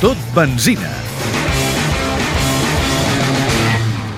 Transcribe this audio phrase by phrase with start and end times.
[0.00, 0.90] Tot benzina.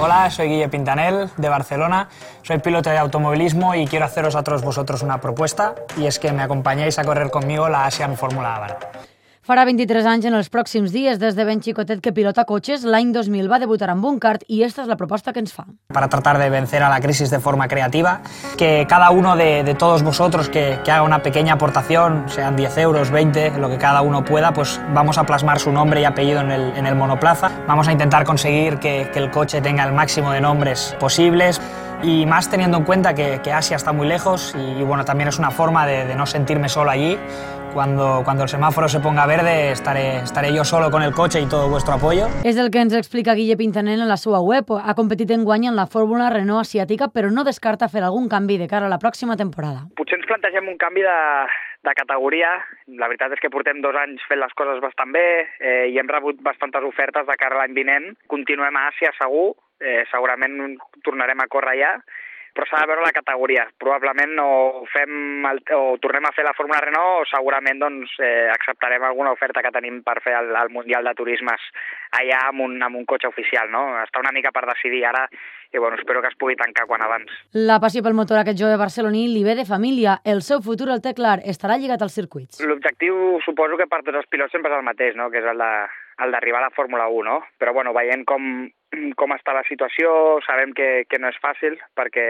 [0.01, 2.09] Hola, soy Guille Pintanel de Barcelona,
[2.43, 6.33] soy piloto de automovilismo y quiero haceros a todos vosotros una propuesta y es que
[6.33, 8.79] me acompañéis a correr conmigo la Asian Fórmula Bar.
[9.49, 12.83] Farà 23 anys en els pròxims dies des de ben xicotet que pilota cotxes.
[12.85, 15.65] L'any 2000 va debutar amb un kart i esta és la proposta que ens fa.
[15.89, 18.21] Para tratar de vencer a la crisis de forma creativa,
[18.59, 22.77] que cada uno de, de todos vosotros que, que, haga una pequeña aportación, sean 10
[22.77, 26.43] euros, 20, lo que cada uno pueda, pues vamos a plasmar su nombre y apellido
[26.43, 27.51] en el, en el monoplaza.
[27.67, 31.59] Vamos a intentar conseguir que, que el coche tenga el máximo de nombres posibles
[32.03, 35.29] y más teniendo en cuenta que, que Asia está muy lejos y, y, bueno, también
[35.29, 37.19] es una forma de, de no sentirme solo allí.
[37.73, 41.49] Cuando, cuando, el semáforo se ponga verde estaré, estaré yo solo con el coche y
[41.49, 42.27] todo vuestro apoyo.
[42.45, 44.65] És el que ens explica Guille Pintanel en la seva web.
[44.73, 48.59] Ha competit en guany en la fórmula Renault asiàtica, però no descarta fer algun canvi
[48.59, 49.87] de cara a la pròxima temporada.
[49.97, 51.19] Potser ens plantegem un canvi de,
[51.87, 52.51] de categoria.
[53.01, 55.27] La veritat és que portem dos anys fent les coses bastant bé
[55.61, 58.15] eh, i hem rebut bastantes ofertes de cara a l'any vinent.
[58.33, 61.93] Continuem a Àsia segur, eh, segurament tornarem a córrer allà,
[62.59, 63.69] però s'ha de veure la categoria.
[63.79, 68.49] Probablement o, fem el, o tornem a fer la Fórmula Renault o segurament doncs, eh,
[68.51, 71.69] acceptarem alguna oferta que tenim per fer el, el Mundial de Turismes
[72.19, 73.71] allà amb un, amb un cotxe oficial.
[73.71, 73.85] No?
[74.03, 75.29] Està una mica per decidir ara
[75.71, 77.31] i bueno, espero que es pugui tancar quan abans.
[77.55, 80.19] La passió pel motor a aquest jove barceloní li ve de família.
[80.25, 82.59] El seu futur el té clar, estarà lligat als circuits.
[82.67, 85.31] L'objectiu suposo que per tots els pilots sempre és el mateix, no?
[85.31, 85.73] que és el de
[86.25, 87.39] el d'arribar a la Fórmula 1, no?
[87.59, 88.69] Però bueno, veient com,
[89.21, 90.11] com està la situació,
[90.47, 92.29] sabem que, que no és fàcil, perquè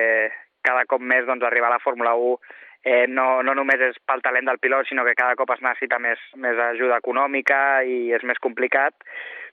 [0.66, 2.36] cada cop més doncs, arribar a la Fórmula 1
[2.84, 5.98] eh, no, no només és pel talent del pilot, sinó que cada cop es necessita
[6.02, 8.94] més, més ajuda econòmica i és més complicat,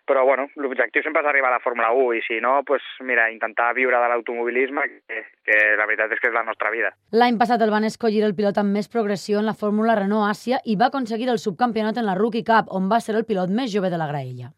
[0.07, 3.29] però bueno, l'objectiu sempre és arribar a la Fórmula 1 i si no, pues, mira,
[3.33, 6.93] intentar viure de l'automobilisme, que, que la veritat és que és la nostra vida.
[7.11, 10.61] L'any passat el van escollir el pilot amb més progressió en la Fórmula Renault Àsia
[10.65, 13.73] i va aconseguir el subcampionat en la Rookie Cup, on va ser el pilot més
[13.73, 14.55] jove de la graella.